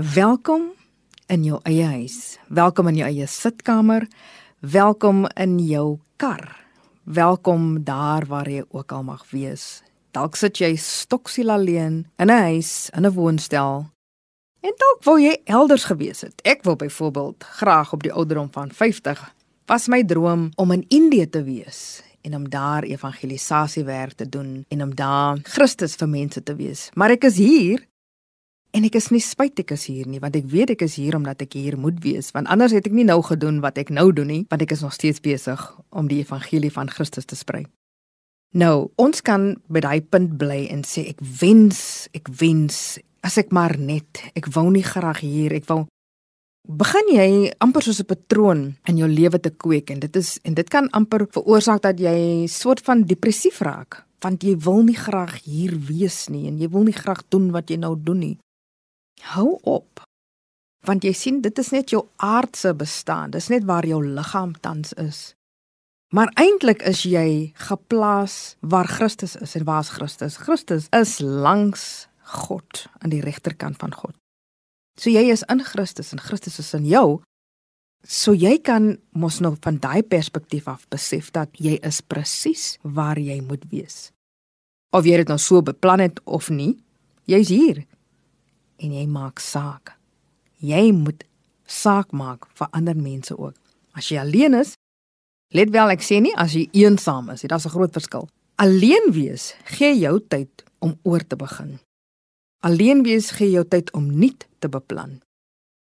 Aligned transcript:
Welkom 0.00 0.70
in 1.26 1.42
jou 1.44 1.58
eie 1.68 1.84
huis. 1.84 2.38
Welkom 2.48 2.88
in 2.88 2.96
jou 2.96 3.08
eie 3.10 3.26
sitkamer. 3.28 4.06
Welkom 4.64 5.26
in 5.36 5.58
jou 5.60 5.98
kar. 6.16 6.56
Welkom 7.04 7.84
daar 7.84 8.24
waar 8.30 8.48
jy 8.48 8.62
ook 8.70 8.92
al 8.96 9.02
mag 9.04 9.26
wees. 9.34 9.82
Dalk 10.16 10.38
sit 10.40 10.56
jy 10.56 10.72
stoksiel 10.80 11.50
alleen 11.52 12.06
in 12.16 12.30
'n 12.30 12.42
huis, 12.48 12.88
in 12.96 13.04
'n 13.04 13.12
woonstel. 13.12 13.90
En 14.60 14.72
dalk 14.76 15.04
wou 15.04 15.20
jy 15.20 15.36
elders 15.44 15.84
gewees 15.84 16.20
het. 16.20 16.40
Ek 16.44 16.62
wil 16.62 16.76
byvoorbeeld 16.76 17.44
graag 17.44 17.92
op 17.92 18.02
die 18.02 18.12
ouderdom 18.12 18.48
van 18.52 18.72
50 18.72 19.34
was 19.66 19.88
my 19.88 20.04
droom 20.04 20.50
om 20.56 20.70
in 20.70 20.84
Indië 20.88 21.28
te 21.28 21.42
wees 21.42 22.02
en 22.22 22.34
om 22.34 22.48
daar 22.48 22.82
evangelisasiewerk 22.82 24.12
te 24.12 24.28
doen 24.28 24.64
en 24.68 24.82
om 24.82 24.94
daar 24.94 25.38
Christus 25.42 25.94
vir 25.94 26.08
mense 26.08 26.42
te 26.42 26.54
wees. 26.54 26.90
Maar 26.94 27.10
ek 27.10 27.24
is 27.24 27.36
hier 27.36 27.88
En 28.72 28.84
ek 28.86 28.94
is 29.00 29.10
nie 29.10 29.22
spyt 29.22 29.58
ek 29.64 29.72
is 29.74 29.88
hier 29.90 30.06
nie, 30.06 30.20
want 30.22 30.36
ek 30.38 30.46
weet 30.46 30.70
ek 30.76 30.84
is 30.86 30.94
hier 31.00 31.16
omdat 31.18 31.42
ek 31.42 31.56
hier 31.58 31.76
moet 31.80 31.98
wees, 32.04 32.30
want 32.36 32.46
anders 32.46 32.72
het 32.76 32.86
ek 32.86 32.94
nie 32.94 33.04
nou 33.04 33.18
gedoen 33.26 33.58
wat 33.64 33.78
ek 33.82 33.90
nou 33.90 34.12
doen 34.14 34.30
nie, 34.30 34.42
want 34.50 34.62
ek 34.62 34.76
is 34.76 34.84
nog 34.86 34.94
steeds 34.94 35.22
besig 35.24 35.60
om 35.90 36.06
die 36.06 36.20
evangelie 36.22 36.70
van 36.70 36.90
Christus 36.90 37.26
te 37.26 37.38
sprei. 37.38 37.64
Nou, 38.54 38.90
ons 38.98 39.22
kan 39.26 39.56
by 39.70 39.82
daai 39.82 40.00
punt 40.02 40.36
bly 40.38 40.68
en 40.70 40.84
sê 40.86 41.08
ek 41.10 41.18
wens, 41.42 42.08
ek 42.14 42.30
wens 42.40 43.00
as 43.26 43.38
ek 43.42 43.50
maar 43.54 43.76
net, 43.78 44.22
ek 44.38 44.48
wou 44.54 44.68
nie 44.70 44.86
graag 44.86 45.22
hier, 45.22 45.54
ek 45.54 45.66
wou 45.70 45.84
begin 46.68 47.08
jy 47.10 47.30
amper 47.58 47.82
soos 47.82 48.00
'n 48.00 48.06
patroon 48.06 48.76
in 48.86 48.96
jou 48.96 49.08
lewe 49.08 49.38
te 49.40 49.50
kweek 49.50 49.90
en 49.90 50.00
dit 50.00 50.16
is 50.16 50.38
en 50.44 50.54
dit 50.54 50.68
kan 50.68 50.88
amper 50.90 51.26
veroorsaak 51.26 51.82
dat 51.82 51.98
jy 51.98 52.46
soort 52.46 52.80
van 52.80 53.02
depressief 53.02 53.60
raak 53.60 54.04
want 54.20 54.42
jy 54.42 54.56
wil 54.56 54.82
nie 54.82 54.96
graag 54.96 55.42
hier 55.44 55.72
wees 55.88 56.28
nie 56.28 56.46
en 56.48 56.58
jy 56.58 56.68
wil 56.68 56.84
nie 56.84 56.92
graag 56.92 57.22
doen 57.28 57.50
wat 57.50 57.70
jy 57.70 57.76
nou 57.76 57.96
doen 57.96 58.18
nie. 58.18 58.38
Hou 59.22 59.58
op. 59.62 60.02
Want 60.86 61.04
jy 61.04 61.12
sien 61.12 61.40
dit 61.44 61.58
is 61.60 61.70
net 61.74 61.92
jou 61.92 62.06
aardse 62.16 62.72
bestaan. 62.74 63.30
Dis 63.34 63.50
net 63.52 63.66
waar 63.68 63.86
jou 63.86 64.00
liggaam 64.04 64.54
tans 64.60 64.92
is. 64.92 65.34
Maar 66.10 66.32
eintlik 66.40 66.82
is 66.82 67.04
jy 67.06 67.52
geplaas 67.68 68.56
waar 68.60 68.88
Christus 68.88 69.36
is 69.36 69.54
en 69.54 69.64
waar's 69.68 69.92
Christus? 69.94 70.40
Christus 70.42 70.88
is 70.96 71.18
langs 71.20 72.08
God 72.40 72.86
aan 72.98 73.12
die 73.12 73.22
regterkant 73.22 73.78
van 73.78 73.94
God. 73.94 74.16
So 74.98 75.12
jy 75.12 75.28
is 75.30 75.44
in 75.52 75.62
Christus 75.64 76.10
en 76.12 76.22
Christus 76.22 76.58
is 76.58 76.72
in 76.74 76.88
jou. 76.88 77.20
So 78.02 78.32
jy 78.34 78.56
kan 78.64 78.96
mos 79.12 79.38
nou 79.44 79.54
van 79.62 79.78
daai 79.78 80.02
perspektief 80.02 80.66
af 80.68 80.88
besef 80.90 81.30
dat 81.36 81.52
jy 81.60 81.76
is 81.86 82.00
presies 82.00 82.74
waar 82.82 83.20
jy 83.20 83.38
moet 83.44 83.62
wees. 83.70 84.08
Of 84.90 85.06
jy 85.06 85.20
dit 85.20 85.30
nou 85.30 85.38
so 85.38 85.62
beplan 85.62 86.02
het 86.02 86.18
of 86.24 86.50
nie, 86.50 86.74
jy's 87.30 87.52
hier 87.52 87.84
en 88.80 88.92
jy 88.96 89.06
maak 89.06 89.40
saak. 89.44 89.94
Jy 90.60 90.90
moet 90.96 91.24
saak 91.70 92.12
maak 92.12 92.48
vir 92.58 92.68
ander 92.76 92.96
mense 92.96 93.36
ook. 93.36 93.54
As 93.96 94.10
jy 94.10 94.20
alleen 94.20 94.56
is, 94.58 94.74
let 95.54 95.70
wel 95.74 95.94
ek 95.94 96.04
sê 96.04 96.20
nie 96.22 96.34
as 96.36 96.54
jy 96.56 96.66
eensaam 96.72 97.30
is, 97.34 97.42
dit 97.42 97.52
is 97.52 97.66
'n 97.66 97.74
groot 97.76 97.92
verskil. 97.92 98.28
Alleen 98.56 99.12
wees 99.12 99.54
gee 99.64 99.94
jou 99.98 100.20
tyd 100.20 100.64
om 100.78 100.98
oor 101.02 101.26
te 101.26 101.36
begin. 101.36 101.80
Alleen 102.60 103.02
wees 103.02 103.30
gee 103.30 103.50
jou 103.50 103.64
tyd 103.64 103.92
om 103.92 104.18
nuut 104.18 104.46
te 104.58 104.68
beplan. 104.68 105.20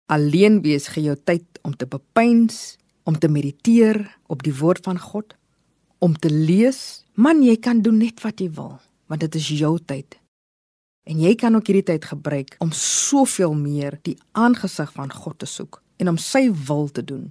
Alleen 0.07 0.61
wees 0.61 0.87
gee 0.87 1.03
jou 1.03 1.15
tyd 1.15 1.43
om 1.63 1.75
te 1.75 1.85
bepeins, 1.85 2.77
om 3.03 3.17
te 3.19 3.27
mediteer 3.27 4.17
op 4.27 4.43
die 4.43 4.55
woord 4.55 4.83
van 4.83 4.99
God, 4.99 5.35
om 5.99 6.15
te 6.15 6.29
lees. 6.29 7.03
Man, 7.13 7.43
jy 7.43 7.55
kan 7.55 7.81
doen 7.81 7.97
net 7.97 8.21
wat 8.21 8.39
jy 8.39 8.49
wil, 8.51 8.79
want 9.07 9.23
dit 9.23 9.35
is 9.35 9.47
jou 9.47 9.77
tyd. 9.79 10.19
En 11.07 11.19
jy 11.23 11.35
kan 11.39 11.55
ook 11.55 11.69
hierdie 11.69 11.87
tyd 11.87 12.05
gebruik 12.05 12.55
om 12.59 12.73
soveel 12.75 13.53
meer 13.55 13.95
die 14.03 14.17
aangesig 14.35 14.91
van 14.91 15.11
God 15.13 15.39
te 15.39 15.47
soek 15.47 15.79
en 16.03 16.11
om 16.11 16.17
sy 16.19 16.49
wil 16.67 16.89
te 16.91 17.03
doen. 17.03 17.29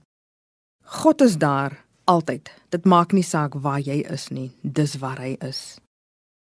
God 1.00 1.20
is 1.20 1.36
daar 1.36 1.76
altyd. 2.08 2.48
Dit 2.72 2.86
maak 2.88 3.12
nie 3.12 3.26
saak 3.26 3.58
waar 3.60 3.82
jy 3.82 4.00
is 4.14 4.30
nie, 4.32 4.48
dis 4.62 4.96
waar 5.02 5.20
hy 5.20 5.34
is. 5.44 5.76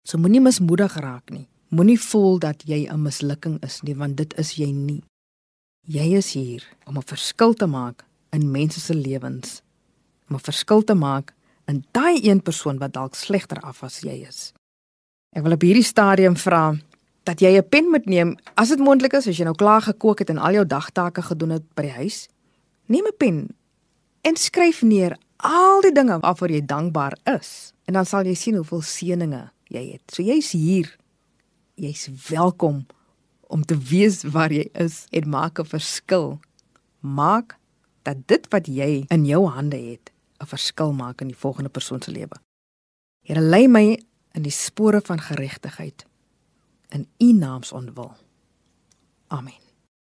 So 0.08 0.18
moenie 0.22 0.42
mismoedig 0.42 0.96
raak 1.02 1.34
nie. 1.36 1.48
Moenie 1.76 2.00
voel 2.00 2.40
dat 2.40 2.64
jy 2.66 2.88
'n 2.88 3.02
mislukking 3.02 3.60
is 3.64 3.82
nie, 3.84 3.96
want 3.96 4.18
dit 4.18 4.34
is 4.40 4.56
jy 4.56 4.72
nie. 4.72 5.04
Jy 5.88 6.18
is 6.18 6.34
hier 6.34 6.64
om 6.86 6.98
'n 6.98 7.04
verskil 7.04 7.54
te 7.54 7.68
maak 7.68 8.06
in 8.32 8.52
mense 8.52 8.80
se 8.80 8.94
lewens. 8.94 9.62
Om 10.30 10.36
'n 10.36 10.40
verskil 10.40 10.84
te 10.84 10.94
maak 10.96 11.34
in 11.68 11.86
daai 11.92 12.24
een 12.24 12.42
persoon 12.42 12.78
wat 12.78 12.94
dalk 12.94 13.16
slegter 13.16 13.60
af 13.62 13.84
as 13.84 14.00
jy 14.02 14.26
is. 14.28 14.54
Ek 15.36 15.44
wil 15.44 15.52
op 15.52 15.62
hierdie 15.62 15.84
stadium 15.84 16.36
vra 16.38 16.76
dat 17.30 17.40
jy 17.40 17.58
'n 17.58 17.70
pen 17.70 17.86
moet 17.94 18.06
neem 18.06 18.38
as 18.54 18.70
dit 18.70 18.80
moontlik 18.80 19.14
is 19.14 19.28
as 19.28 19.38
jy 19.38 19.46
nou 19.46 19.56
klaar 19.56 19.82
gekook 19.82 20.20
het 20.20 20.30
en 20.30 20.38
al 20.38 20.54
jou 20.54 20.66
dagtake 20.66 21.22
gedoen 21.22 21.50
het 21.50 21.66
by 21.76 21.82
die 21.82 21.98
huis. 22.02 22.28
Neem 22.86 23.06
'n 23.06 23.18
pen 23.18 23.48
en 24.22 24.36
skryf 24.36 24.82
neer 24.82 25.18
al 25.38 25.82
die 25.82 25.92
dinge 25.92 26.20
waarvoor 26.20 26.50
jy 26.50 26.66
dankbaar 26.66 27.18
is 27.24 27.74
en 27.86 27.94
dan 27.94 28.06
sal 28.06 28.26
jy 28.26 28.34
sien 28.34 28.56
hoeveel 28.56 28.82
seëninge 28.82 29.52
jy 29.68 29.92
het. 29.92 30.02
So 30.12 30.24
jy's 30.24 30.52
hier. 30.52 30.98
Jy's 31.76 32.10
welkom 32.30 32.86
om 33.48 33.66
te 33.66 33.78
wees 33.78 34.24
waar 34.24 34.52
jy 34.52 34.70
is 34.74 35.06
en 35.12 35.30
maak 35.30 35.60
'n 35.60 35.66
verskil. 35.66 36.40
Maak 37.00 37.58
dat 38.04 38.28
dit 38.28 38.48
wat 38.50 38.68
jy 38.68 39.06
in 39.10 39.26
jou 39.26 39.46
hande 39.46 39.78
het 39.78 40.12
'n 40.42 40.46
verskil 40.46 40.94
maak 40.94 41.22
in 41.22 41.28
die 41.28 41.38
volgende 41.38 41.70
persoon 41.70 42.02
se 42.02 42.12
lewe. 42.12 42.36
Here 43.22 43.42
lei 43.42 43.68
my 43.68 44.00
in 44.34 44.42
die 44.42 44.52
spore 44.52 45.02
van 45.02 45.20
geregtigheid 45.20 46.09
in 46.90 47.08
u 47.18 47.32
naam 47.34 47.62
ontwil. 47.72 48.16
Amen. 49.28 49.69